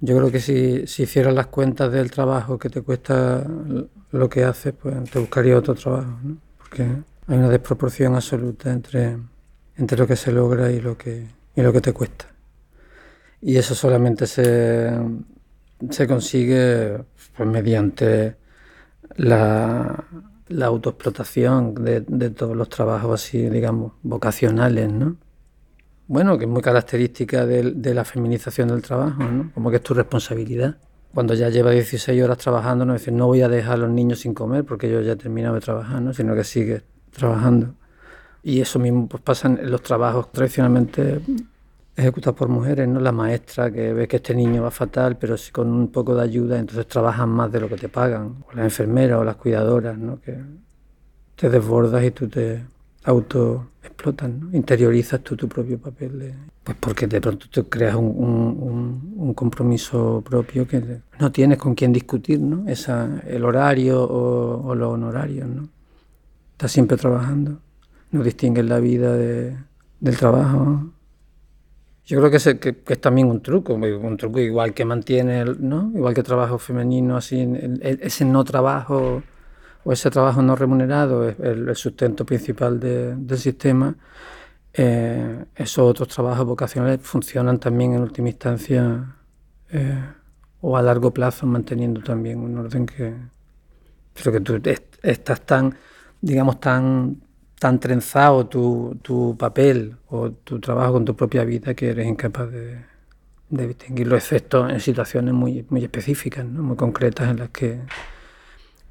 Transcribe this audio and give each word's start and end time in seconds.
Yo 0.00 0.16
creo 0.16 0.30
que 0.30 0.40
si, 0.40 0.86
si 0.86 1.02
hicieras 1.02 1.34
las 1.34 1.48
cuentas 1.48 1.92
del 1.92 2.10
trabajo 2.10 2.58
que 2.58 2.70
te 2.70 2.80
cuesta 2.80 3.44
lo 4.12 4.28
que 4.28 4.44
haces, 4.44 4.72
pues 4.72 5.10
te 5.10 5.18
buscaría 5.18 5.58
otro 5.58 5.74
trabajo, 5.74 6.18
¿no? 6.22 6.38
Porque 6.58 6.82
hay 6.82 7.38
una 7.38 7.50
desproporción 7.50 8.14
absoluta 8.14 8.72
entre, 8.72 9.18
entre 9.76 9.98
lo 9.98 10.06
que 10.06 10.16
se 10.16 10.32
logra 10.32 10.70
y 10.70 10.80
lo 10.80 10.96
que, 10.96 11.26
y 11.54 11.60
lo 11.60 11.72
que 11.72 11.80
te 11.82 11.92
cuesta. 11.92 12.26
Y 13.42 13.56
eso 13.56 13.74
solamente 13.74 14.26
se, 14.26 14.90
se 15.90 16.06
consigue 16.06 17.04
pues, 17.36 17.48
mediante 17.48 18.36
la, 19.16 20.04
la 20.48 20.66
autoexplotación 20.66 21.74
de, 21.74 22.00
de, 22.00 22.30
todos 22.30 22.56
los 22.56 22.68
trabajos 22.68 23.22
así, 23.22 23.48
digamos, 23.50 23.92
vocacionales, 24.02 24.90
¿no? 24.90 25.16
Bueno, 26.10 26.36
que 26.36 26.44
es 26.44 26.50
muy 26.50 26.60
característica 26.60 27.46
de, 27.46 27.70
de, 27.70 27.94
la 27.94 28.04
feminización 28.04 28.66
del 28.66 28.82
trabajo, 28.82 29.22
¿no? 29.22 29.52
Como 29.54 29.70
que 29.70 29.76
es 29.76 29.82
tu 29.84 29.94
responsabilidad. 29.94 30.76
Cuando 31.14 31.34
ya 31.34 31.50
llevas 31.50 31.74
16 31.74 32.20
horas 32.20 32.36
trabajando, 32.38 32.84
no 32.84 32.94
dices, 32.94 33.14
no 33.14 33.28
voy 33.28 33.42
a 33.42 33.48
dejar 33.48 33.74
a 33.74 33.76
los 33.76 33.90
niños 33.90 34.18
sin 34.18 34.34
comer 34.34 34.64
porque 34.64 34.90
yo 34.90 35.00
ya 35.02 35.12
he 35.12 35.16
terminado 35.16 35.54
de 35.54 35.60
trabajar, 35.60 36.02
¿no? 36.02 36.12
Sino 36.12 36.34
que 36.34 36.42
sigues 36.42 36.82
trabajando. 37.12 37.76
Y 38.42 38.60
eso 38.60 38.80
mismo 38.80 39.06
pues, 39.06 39.22
pasa 39.22 39.46
en 39.46 39.70
los 39.70 39.84
trabajos 39.84 40.32
tradicionalmente 40.32 41.20
ejecutados 41.94 42.36
por 42.36 42.48
mujeres, 42.48 42.88
¿no? 42.88 42.98
La 42.98 43.12
maestra 43.12 43.70
que 43.70 43.92
ve 43.92 44.08
que 44.08 44.16
este 44.16 44.34
niño 44.34 44.64
va 44.64 44.72
fatal, 44.72 45.16
pero 45.16 45.36
si 45.36 45.52
con 45.52 45.68
un 45.68 45.92
poco 45.92 46.16
de 46.16 46.24
ayuda, 46.24 46.58
entonces 46.58 46.88
trabajan 46.88 47.28
más 47.28 47.52
de 47.52 47.60
lo 47.60 47.68
que 47.68 47.76
te 47.76 47.88
pagan. 47.88 48.42
O 48.50 48.56
las 48.56 48.64
enfermeras 48.64 49.20
o 49.20 49.22
las 49.22 49.36
cuidadoras, 49.36 49.96
¿no? 49.96 50.20
Que 50.20 50.36
te 51.36 51.48
desbordas 51.48 52.02
y 52.02 52.10
tú 52.10 52.26
te 52.28 52.64
auto 53.04 53.70
explotas, 53.82 54.30
¿no? 54.30 54.54
interiorizas 54.56 55.20
tú 55.20 55.36
tu 55.36 55.48
propio 55.48 55.78
papel. 55.78 56.18
De, 56.18 56.34
pues 56.62 56.76
porque 56.78 57.06
de 57.06 57.20
pronto 57.20 57.46
te 57.50 57.64
creas 57.64 57.96
un, 57.96 58.04
un, 58.06 59.14
un, 59.16 59.34
compromiso 59.34 60.22
propio 60.24 60.66
que 60.66 61.00
no 61.18 61.32
tienes 61.32 61.58
con 61.58 61.74
quién 61.74 61.92
discutir, 61.92 62.40
¿no? 62.40 62.68
Esa, 62.68 63.22
el 63.26 63.44
horario 63.44 64.02
o, 64.02 64.68
o 64.68 64.74
los 64.74 64.92
honorarios, 64.92 65.48
¿no? 65.48 65.68
Estás 66.52 66.72
siempre 66.72 66.96
trabajando, 66.98 67.58
no 68.10 68.22
distingues 68.22 68.66
la 68.66 68.80
vida 68.80 69.14
de, 69.14 69.56
del 69.98 70.16
trabajo. 70.16 70.92
Yo 72.04 72.18
creo 72.18 72.30
que 72.30 72.36
es, 72.38 72.44
que, 72.60 72.76
que 72.76 72.92
es, 72.94 73.00
también 73.00 73.28
un 73.28 73.40
truco, 73.40 73.74
un 73.74 74.16
truco 74.16 74.40
igual 74.40 74.74
que 74.74 74.84
mantiene, 74.84 75.44
¿no? 75.44 75.92
igual 75.94 76.12
que 76.12 76.22
trabajo 76.22 76.58
femenino, 76.58 77.16
así, 77.16 77.48
ese 77.80 78.24
no 78.24 78.42
trabajo 78.42 79.22
o 79.84 79.92
ese 79.92 80.10
trabajo 80.10 80.42
no 80.42 80.56
remunerado 80.56 81.28
es 81.28 81.38
el, 81.40 81.68
el 81.68 81.76
sustento 81.76 82.24
principal 82.26 82.78
de, 82.78 83.16
del 83.16 83.38
sistema. 83.38 83.94
Eh, 84.72 85.44
esos 85.56 85.90
otros 85.90 86.08
trabajos 86.08 86.46
vocacionales 86.46 87.00
funcionan 87.02 87.58
también 87.58 87.94
en 87.94 88.02
última 88.02 88.28
instancia 88.28 89.16
eh, 89.70 90.04
o 90.60 90.76
a 90.76 90.82
largo 90.82 91.12
plazo 91.12 91.46
manteniendo 91.46 92.02
también 92.02 92.38
un 92.38 92.56
orden 92.58 92.86
que, 92.86 93.14
pero 94.14 94.32
que 94.32 94.40
tú 94.40 94.60
estás 95.02 95.40
tan 95.40 95.74
digamos, 96.20 96.60
tan, 96.60 97.22
tan 97.58 97.80
trenzado 97.80 98.46
tu, 98.46 98.98
tu, 99.02 99.36
papel 99.38 99.96
o 100.08 100.30
tu 100.30 100.60
trabajo 100.60 100.94
con 100.94 101.04
tu 101.04 101.16
propia 101.16 101.44
vida 101.44 101.74
que 101.74 101.90
eres 101.90 102.06
incapaz 102.06 102.50
de, 102.50 102.84
de 103.48 103.68
distinguir 103.68 104.06
los 104.06 104.18
efectos 104.18 104.70
en 104.70 104.80
situaciones 104.80 105.34
muy, 105.34 105.66
muy 105.70 105.82
específicas, 105.82 106.44
¿no? 106.44 106.62
muy 106.62 106.76
concretas 106.76 107.30
en 107.30 107.38
las 107.38 107.50
que 107.50 107.80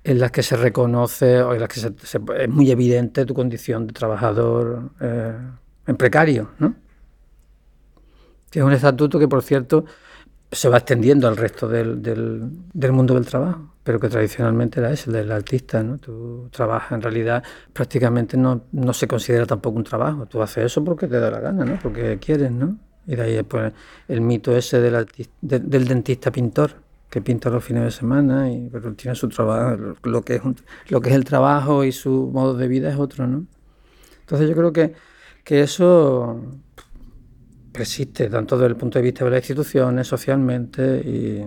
en 0.03 0.19
las 0.19 0.31
que 0.31 0.43
se 0.43 0.55
reconoce 0.55 1.41
o 1.41 1.53
en 1.53 1.59
las 1.59 1.69
que 1.69 1.79
se, 1.79 1.93
se, 2.03 2.19
es 2.37 2.49
muy 2.49 2.71
evidente 2.71 3.25
tu 3.25 3.33
condición 3.33 3.87
de 3.87 3.93
trabajador 3.93 4.91
eh, 4.99 5.37
en 5.87 5.97
precario, 5.97 6.51
¿no? 6.59 6.75
Que 8.49 8.59
es 8.59 8.65
un 8.65 8.73
estatuto 8.73 9.19
que, 9.19 9.27
por 9.27 9.43
cierto, 9.43 9.85
se 10.51 10.69
va 10.69 10.77
extendiendo 10.77 11.27
al 11.27 11.37
resto 11.37 11.67
del, 11.67 12.01
del, 12.01 12.91
mundo 12.91 13.13
del 13.13 13.25
trabajo, 13.25 13.75
pero 13.83 13.99
que 13.99 14.09
tradicionalmente 14.09 14.79
era 14.79 14.91
ese, 14.91 15.09
el 15.09 15.17
del 15.17 15.31
artista, 15.31 15.83
¿no? 15.83 15.97
Tú 15.97 16.49
trabajas, 16.51 16.93
en 16.93 17.01
realidad 17.01 17.43
prácticamente 17.71 18.37
no, 18.37 18.63
no 18.71 18.93
se 18.93 19.07
considera 19.07 19.45
tampoco 19.45 19.77
un 19.77 19.83
trabajo, 19.83 20.25
tú 20.25 20.41
haces 20.41 20.65
eso 20.65 20.83
porque 20.83 21.07
te 21.07 21.19
da 21.19 21.29
la 21.29 21.39
gana, 21.39 21.65
¿no? 21.65 21.77
Porque 21.81 22.17
quieres, 22.19 22.51
¿no? 22.51 22.77
Y 23.05 23.15
de 23.15 23.21
ahí 23.21 23.43
pues, 23.43 23.73
el 24.07 24.21
mito 24.21 24.55
ese 24.55 24.79
del, 24.79 24.95
artista, 24.95 25.33
de, 25.41 25.59
del 25.59 25.87
dentista 25.87 26.31
pintor, 26.31 26.71
que 27.09 27.21
pinta 27.21 27.49
los 27.49 27.63
fines 27.63 27.83
de 27.83 27.91
semana, 27.91 28.51
y, 28.51 28.69
pero 28.71 28.93
tiene 28.93 29.15
su 29.15 29.29
trabajo, 29.29 29.95
lo 30.03 30.21
que, 30.21 30.35
es 30.35 30.41
lo 30.89 31.01
que 31.01 31.09
es 31.09 31.15
el 31.15 31.25
trabajo 31.25 31.83
y 31.83 31.91
su 31.91 32.29
modo 32.31 32.55
de 32.55 32.67
vida 32.67 32.89
es 32.89 32.97
otro, 32.97 33.27
¿no? 33.27 33.45
Entonces 34.21 34.47
yo 34.49 34.55
creo 34.55 34.71
que, 34.71 34.93
que 35.43 35.61
eso 35.61 36.41
persiste 37.71 38.29
tanto 38.29 38.57
desde 38.57 38.67
el 38.67 38.75
punto 38.75 38.99
de 38.99 39.03
vista 39.03 39.25
de 39.25 39.31
las 39.31 39.39
instituciones, 39.39 40.07
socialmente 40.07 40.99
y, 40.99 41.45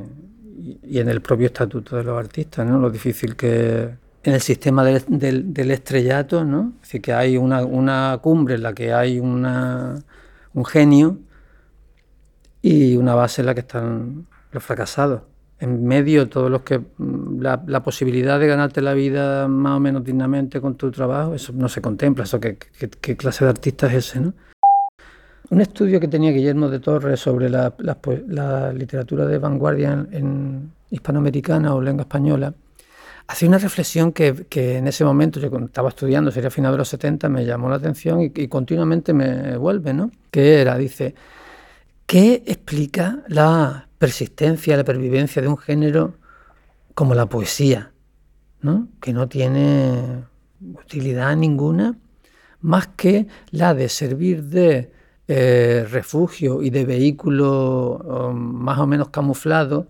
y 0.82 0.98
en 0.98 1.08
el 1.08 1.20
propio 1.20 1.46
estatuto 1.46 1.96
de 1.96 2.04
los 2.04 2.18
artistas, 2.18 2.66
¿no? 2.66 2.78
Lo 2.78 2.90
difícil 2.90 3.36
que 3.36 4.02
en 4.24 4.34
el 4.34 4.40
sistema 4.40 4.84
del, 4.84 5.02
del, 5.08 5.52
del 5.52 5.70
estrellato, 5.70 6.44
¿no? 6.44 6.72
Es 6.76 6.88
decir, 6.88 7.02
que 7.02 7.12
hay 7.12 7.36
una, 7.36 7.64
una, 7.64 8.18
cumbre 8.22 8.54
en 8.54 8.62
la 8.62 8.72
que 8.72 8.92
hay 8.92 9.18
una, 9.18 10.02
un 10.54 10.64
genio 10.64 11.18
y 12.60 12.96
una 12.96 13.14
base 13.14 13.42
en 13.42 13.46
la 13.46 13.54
que 13.54 13.60
están 13.60 14.26
los 14.52 14.62
fracasados. 14.62 15.22
En 15.62 15.84
medio, 15.84 16.28
todos 16.28 16.50
los 16.50 16.62
que. 16.62 16.80
La, 17.38 17.62
la, 17.66 17.82
posibilidad 17.84 18.40
de 18.40 18.48
ganarte 18.48 18.82
la 18.82 18.94
vida 18.94 19.46
más 19.46 19.76
o 19.76 19.80
menos 19.80 20.02
dignamente 20.02 20.60
con 20.60 20.74
tu 20.74 20.90
trabajo, 20.90 21.36
eso 21.36 21.52
no 21.52 21.68
se 21.68 21.80
contempla. 21.80 22.24
Eso, 22.24 22.40
¿qué, 22.40 22.56
qué, 22.56 22.90
qué 22.90 23.16
clase 23.16 23.44
de 23.44 23.50
artista 23.50 23.86
es 23.86 23.94
ese, 23.94 24.20
no? 24.20 24.34
Un 25.50 25.60
estudio 25.60 26.00
que 26.00 26.08
tenía 26.08 26.32
Guillermo 26.32 26.68
de 26.68 26.80
Torres 26.80 27.20
sobre 27.20 27.48
la, 27.48 27.72
la, 27.78 27.96
la 28.26 28.72
literatura 28.72 29.24
de 29.24 29.38
vanguardia 29.38 29.92
en, 29.92 30.08
en, 30.12 30.72
hispanoamericana 30.90 31.74
o 31.74 31.80
lengua 31.80 32.02
española, 32.02 32.52
hacía 33.28 33.48
una 33.48 33.58
reflexión 33.58 34.12
que, 34.12 34.46
que, 34.48 34.78
en 34.78 34.88
ese 34.88 35.04
momento, 35.04 35.38
yo 35.38 35.48
estaba 35.64 35.90
estudiando, 35.90 36.32
sería 36.32 36.48
a 36.48 36.50
finales 36.50 36.74
de 36.74 36.78
los 36.78 36.88
70, 36.88 37.28
me 37.28 37.44
llamó 37.44 37.70
la 37.70 37.76
atención 37.76 38.20
y, 38.20 38.32
y 38.34 38.48
continuamente 38.48 39.12
me 39.12 39.56
vuelve, 39.56 39.94
¿no? 39.94 40.10
Que 40.30 40.60
era, 40.60 40.76
dice, 40.76 41.14
¿qué 42.06 42.42
explica 42.46 43.22
la 43.28 43.88
persistencia, 44.02 44.76
la 44.76 44.82
pervivencia 44.82 45.40
de 45.40 45.46
un 45.46 45.56
género 45.56 46.14
como 46.92 47.14
la 47.14 47.26
poesía, 47.26 47.92
¿no? 48.60 48.88
que 49.00 49.12
no 49.12 49.28
tiene 49.28 50.24
utilidad 50.60 51.36
ninguna 51.36 51.96
más 52.62 52.88
que 52.88 53.28
la 53.52 53.74
de 53.74 53.88
servir 53.88 54.42
de 54.42 54.90
eh, 55.28 55.86
refugio 55.88 56.64
y 56.64 56.70
de 56.70 56.84
vehículo 56.84 58.32
más 58.34 58.80
o 58.80 58.88
menos 58.88 59.10
camuflado 59.10 59.86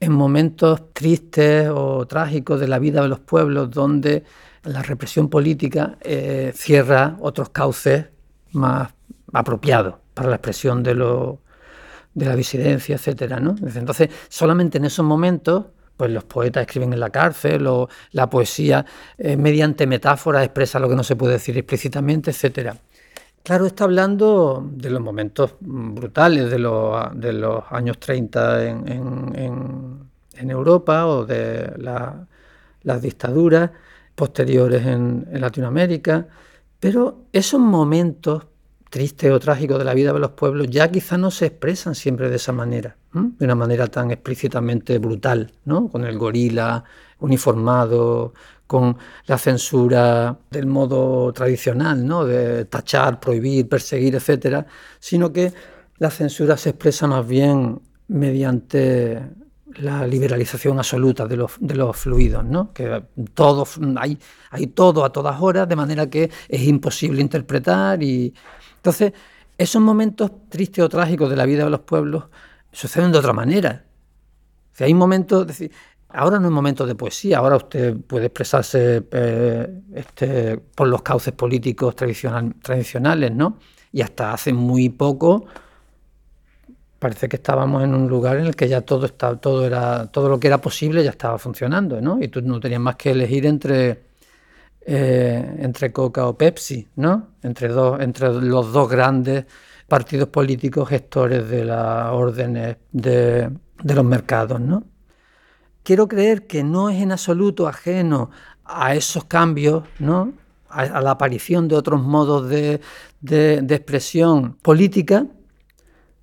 en 0.00 0.12
momentos 0.12 0.92
tristes 0.92 1.70
o 1.72 2.06
trágicos 2.06 2.60
de 2.60 2.68
la 2.68 2.78
vida 2.78 3.00
de 3.00 3.08
los 3.08 3.20
pueblos 3.20 3.70
donde 3.70 4.24
la 4.64 4.82
represión 4.82 5.30
política 5.30 5.96
eh, 6.02 6.52
cierra 6.54 7.16
otros 7.20 7.48
cauces 7.48 8.04
más 8.52 8.92
apropiados 9.32 9.94
para 10.12 10.28
la 10.28 10.36
expresión 10.36 10.82
de, 10.82 10.94
lo, 10.94 11.40
de 12.16 12.26
la 12.26 12.34
disidencia, 12.34 12.96
etcétera, 12.96 13.38
¿no? 13.38 13.54
Entonces, 13.74 14.08
solamente 14.28 14.78
en 14.78 14.86
esos 14.86 15.04
momentos 15.04 15.66
pues 15.96 16.10
los 16.10 16.24
poetas 16.24 16.62
escriben 16.62 16.92
en 16.92 17.00
la 17.00 17.10
cárcel 17.10 17.66
o 17.66 17.88
la 18.12 18.28
poesía 18.28 18.84
eh, 19.16 19.36
mediante 19.36 19.86
metáforas 19.86 20.44
expresa 20.44 20.78
lo 20.78 20.88
que 20.88 20.94
no 20.94 21.02
se 21.02 21.16
puede 21.16 21.34
decir 21.34 21.56
explícitamente, 21.56 22.30
etcétera. 22.32 22.76
Claro, 23.42 23.66
está 23.66 23.84
hablando 23.84 24.68
de 24.72 24.90
los 24.90 25.00
momentos 25.00 25.54
brutales 25.60 26.50
de 26.50 26.58
los, 26.58 27.14
los 27.14 27.64
años 27.70 27.98
30 27.98 28.64
en, 28.64 30.50
Europa 30.50 31.06
o 31.06 31.24
de 31.24 31.72
la, 31.78 32.26
las 32.82 33.00
dictaduras 33.00 33.70
posteriores 34.14 34.84
en, 34.84 35.28
Latinoamérica, 35.32 36.26
pero 36.80 37.26
esos 37.32 37.60
momentos 37.60 38.46
tristes 38.90 39.30
o 39.32 39.40
trágicos 39.40 39.78
de 39.78 39.84
la 39.84 39.94
vida 39.94 40.12
de 40.12 40.18
los 40.18 40.32
pueblos 40.32 40.68
ya 40.70 40.90
quizá 40.90 41.18
no 41.18 41.30
se 41.30 41.46
expresan 41.46 41.94
siempre 41.94 42.30
de 42.30 42.36
esa 42.36 42.52
manera, 42.52 42.96
de 43.12 43.44
una 43.44 43.54
manera 43.54 43.88
tan 43.88 44.10
explícitamente 44.10 44.98
brutal, 44.98 45.52
¿no? 45.64 45.88
con 45.88 46.04
el 46.04 46.18
gorila 46.18 46.84
uniformado, 47.18 48.34
con 48.66 48.96
la 49.26 49.38
censura 49.38 50.38
del 50.50 50.66
modo 50.66 51.32
tradicional, 51.32 52.06
¿no? 52.06 52.24
de 52.24 52.64
tachar, 52.66 53.20
prohibir, 53.20 53.68
perseguir, 53.68 54.14
etcétera, 54.14 54.66
sino 54.98 55.32
que 55.32 55.52
la 55.98 56.10
censura 56.10 56.56
se 56.56 56.70
expresa 56.70 57.06
más 57.06 57.26
bien 57.26 57.80
mediante 58.08 59.22
la 59.78 60.06
liberalización 60.06 60.78
absoluta 60.78 61.26
de 61.26 61.36
los, 61.36 61.52
de 61.60 61.74
los 61.74 61.96
fluidos, 61.96 62.44
¿no? 62.44 62.72
que 62.72 63.02
todo, 63.34 63.66
hay, 63.96 64.18
hay 64.50 64.68
todo 64.68 65.04
a 65.04 65.12
todas 65.12 65.40
horas, 65.40 65.68
de 65.68 65.76
manera 65.76 66.08
que 66.08 66.30
es 66.48 66.62
imposible 66.62 67.20
interpretar. 67.20 68.02
y 68.02 68.32
Entonces, 68.86 69.14
esos 69.58 69.82
momentos 69.82 70.30
tristes 70.48 70.84
o 70.84 70.88
trágicos 70.88 71.28
de 71.28 71.34
la 71.34 71.44
vida 71.44 71.64
de 71.64 71.70
los 71.70 71.80
pueblos 71.80 72.26
suceden 72.70 73.10
de 73.10 73.18
otra 73.18 73.32
manera. 73.32 73.84
O 74.72 74.76
sea, 74.76 74.86
hay 74.86 74.94
momentos, 74.94 75.44
decir, 75.44 75.72
Ahora 76.08 76.38
no 76.38 76.46
es 76.46 76.52
momento 76.52 76.86
de 76.86 76.94
poesía, 76.94 77.38
ahora 77.38 77.56
usted 77.56 77.96
puede 77.96 78.26
expresarse 78.26 79.02
eh, 79.10 79.82
este, 79.92 80.56
por 80.56 80.86
los 80.86 81.02
cauces 81.02 81.34
políticos 81.34 81.96
tradicional, 81.96 82.54
tradicionales, 82.62 83.32
¿no? 83.32 83.58
Y 83.92 84.02
hasta 84.02 84.32
hace 84.32 84.52
muy 84.52 84.88
poco 84.88 85.46
parece 87.00 87.28
que 87.28 87.36
estábamos 87.36 87.82
en 87.82 87.92
un 87.92 88.08
lugar 88.08 88.38
en 88.38 88.46
el 88.46 88.56
que 88.56 88.68
ya 88.68 88.82
todo 88.82 89.04
estaba, 89.04 89.36
todo 89.36 89.66
era, 89.66 90.06
todo 90.06 90.28
lo 90.28 90.38
que 90.38 90.46
era 90.46 90.60
posible 90.60 91.02
ya 91.02 91.10
estaba 91.10 91.38
funcionando, 91.38 92.00
¿no? 92.00 92.22
Y 92.22 92.28
tú 92.28 92.40
no 92.40 92.60
tenías 92.60 92.80
más 92.80 92.96
que 92.96 93.10
elegir 93.10 93.44
entre, 93.44 94.05
eh, 94.86 95.56
entre 95.58 95.92
Coca 95.92 96.26
o 96.26 96.38
Pepsi, 96.38 96.88
¿no? 96.96 97.28
Entre, 97.42 97.68
los 97.68 98.72
dos 98.72 98.88
grandes 98.88 99.44
partidos 99.88 100.28
políticos 100.28 100.88
gestores 100.88 101.48
de 101.48 101.64
las 101.64 102.12
órdenes 102.12 102.76
de, 102.92 103.50
de 103.82 103.94
los 103.94 104.04
mercados, 104.04 104.60
¿no? 104.60 104.84
Quiero 105.82 106.08
creer 106.08 106.46
que 106.46 106.64
no 106.64 106.90
es 106.90 107.00
en 107.00 107.12
absoluto 107.12 107.68
ajeno 107.68 108.30
a 108.64 108.94
esos 108.94 109.24
cambios, 109.24 109.84
¿no? 109.98 110.32
a, 110.68 111.00
la 111.00 111.12
aparición 111.12 111.68
de 111.68 111.76
otros 111.76 112.02
modos 112.02 112.48
de, 112.48 112.80
expresión 113.22 114.54
política, 114.62 115.26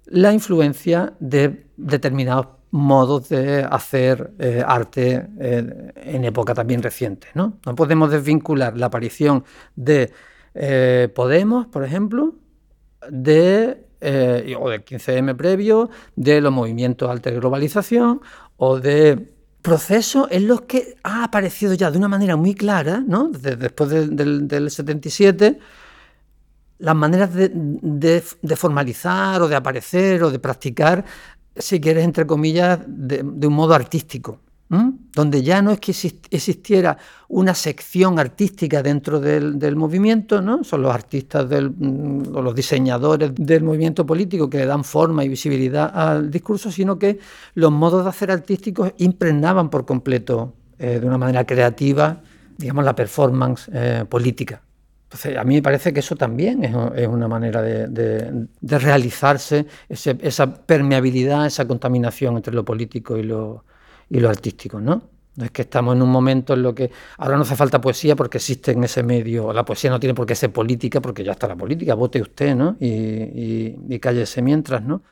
la 0.05 0.33
influencia 0.33 1.13
de 1.19 1.65
determinados 1.77 2.47
modos 2.73 3.29
de 3.29 3.63
hacer 3.63 4.33
eh, 4.39 4.63
arte 4.65 5.27
eh, 5.39 5.91
en 5.95 6.25
época 6.25 6.55
también 6.55 6.81
reciente. 6.81 7.27
¿no? 7.35 7.59
no 7.63 7.75
podemos 7.75 8.09
desvincular 8.09 8.75
la 8.75 8.87
aparición 8.87 9.43
de 9.75 10.11
eh, 10.55 11.07
Podemos, 11.13 11.67
por 11.67 11.83
ejemplo, 11.83 12.33
de, 13.09 13.85
o 14.59 14.69
del 14.69 14.83
15M 14.83 15.35
previo, 15.35 15.91
de 16.15 16.41
los 16.41 16.51
movimientos 16.51 17.09
alta 17.09 17.29
globalización 17.29 18.21
o 18.57 18.79
de 18.79 19.33
procesos 19.61 20.27
en 20.31 20.47
los 20.47 20.61
que 20.61 20.95
ha 21.03 21.23
aparecido 21.23 21.75
ya 21.75 21.91
de 21.91 21.99
una 21.99 22.07
manera 22.07 22.35
muy 22.35 22.55
clara, 22.55 23.03
¿no? 23.05 23.29
después 23.29 23.89
del 23.89 24.71
77, 24.71 25.59
las 26.79 26.95
maneras 26.95 27.33
de, 27.33 28.21
formalizar 28.57 29.41
o 29.41 29.47
de 29.47 29.55
aparecer 29.55 30.23
o 30.23 30.31
de 30.31 30.39
practicar, 30.39 31.05
si 31.55 31.79
quieres, 31.79 32.03
entre 32.03 32.25
comillas, 32.25 32.79
de 32.87 33.47
un 33.47 33.53
modo 33.53 33.73
artístico 33.73 34.39
donde 35.15 35.43
ya 35.43 35.61
no 35.61 35.71
es 35.71 35.79
que 35.79 35.91
existiera 35.91 36.97
una 37.27 37.53
sección 37.53 38.17
artística 38.17 38.81
dentro 38.81 39.19
del, 39.19 39.75
movimiento, 39.75 40.41
¿no? 40.41 40.63
son 40.63 40.81
los 40.81 40.93
artistas 40.93 41.45
mm, 41.45 42.35
o 42.35 42.41
los 42.41 42.55
diseñadores 42.55 43.31
del 43.35 43.63
movimiento 43.63 44.05
político 44.05 44.49
que 44.49 44.57
le 44.57 44.65
dan 44.65 44.83
forma 44.83 45.23
y 45.23 45.29
visibilidad 45.29 45.91
al 45.93 46.31
discurso, 46.31 46.71
sino 46.71 46.97
que 46.97 47.19
los 47.53 47.71
modos 47.71 48.03
de 48.03 48.09
hacer 48.09 48.31
artísticos 48.31 48.93
impregnaban 48.97 49.69
por 49.69 49.85
completo, 49.85 50.53
eh, 50.79 50.99
de 50.99 51.05
una 51.05 51.17
manera 51.17 51.45
creativa, 51.45 52.21
digamos, 52.57 52.83
la 52.83 52.95
performance 52.95 53.69
eh, 53.71 54.05
política. 54.09 54.61
Entonces, 55.13 55.37
a 55.37 55.43
mí 55.43 55.53
me 55.53 55.61
parece 55.61 55.93
que 55.93 55.99
eso 55.99 56.15
también 56.15 56.63
es, 56.63 57.07
una 57.07 57.27
manera 57.27 57.61
de, 57.61 58.47
realizarse, 58.61 59.67
esa 59.87 60.65
permeabilidad, 60.65 61.45
esa 61.45 61.67
contaminación 61.67 62.37
entre 62.37 62.51
lo 62.51 62.65
político 62.65 63.15
y 63.15 63.21
lo, 63.21 63.63
y 64.09 64.19
lo 64.19 64.29
artístico, 64.29 64.81
¿no? 64.81 65.03
Es 65.39 65.51
que 65.51 65.61
estamos 65.61 65.95
en 65.95 66.01
un 66.01 66.09
momento 66.09 66.55
en 66.55 66.63
lo 66.63 66.73
que 66.73 66.89
ahora 67.17 67.35
no 67.35 67.43
hace 67.43 67.55
falta 67.55 67.79
poesía 67.79 68.15
porque 68.15 68.37
existe 68.37 68.71
en 68.71 68.83
ese 68.83 69.03
medio. 69.03 69.53
La 69.53 69.63
poesía 69.63 69.91
no 69.91 69.99
tiene 69.99 70.15
por 70.15 70.25
qué 70.25 70.33
ser 70.33 70.51
política 70.51 70.99
porque 70.99 71.23
ya 71.23 71.33
está 71.33 71.47
la 71.47 71.55
política, 71.55 71.93
vote 71.93 72.19
usted, 72.19 72.55
¿no? 72.55 72.75
Y, 72.79 73.75
y 73.87 73.99
cállese 73.99 74.41
mientras, 74.41 74.81
¿no? 74.81 75.03